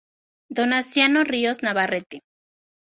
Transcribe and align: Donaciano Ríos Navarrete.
Donaciano 0.49 1.23
Ríos 1.25 1.61
Navarrete. 1.61 2.23